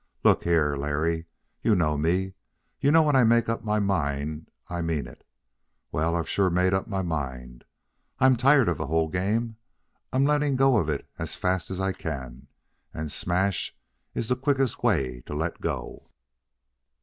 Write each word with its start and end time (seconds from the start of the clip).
Look 0.23 0.45
here, 0.45 0.75
Larry, 0.75 1.27
you 1.61 1.75
know 1.75 1.95
me. 1.95 2.33
You 2.79 2.89
know 2.89 3.03
when 3.03 3.15
I 3.15 3.23
make 3.23 3.47
up 3.47 3.63
my 3.63 3.77
mind 3.79 4.49
I 4.67 4.81
mean 4.81 5.05
it. 5.05 5.23
Well, 5.91 6.15
I've 6.15 6.27
sure 6.27 6.49
made 6.49 6.73
up 6.73 6.87
my 6.87 7.03
mind. 7.03 7.65
I'm 8.17 8.35
tired 8.35 8.67
of 8.67 8.79
the 8.79 8.87
whole 8.87 9.09
game. 9.09 9.57
I'm 10.11 10.23
letting 10.25 10.55
go 10.55 10.77
of 10.77 10.89
it 10.89 11.07
as 11.19 11.35
fast 11.35 11.69
as 11.69 11.79
I 11.79 11.91
can, 11.93 12.47
and 12.95 13.05
a 13.05 13.09
smash 13.11 13.75
is 14.15 14.27
the 14.27 14.35
quickest 14.35 14.81
way 14.81 15.21
to 15.27 15.35
let 15.35 15.61
go." 15.61 16.09